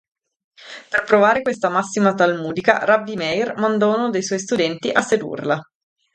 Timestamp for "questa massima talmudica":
1.43-2.83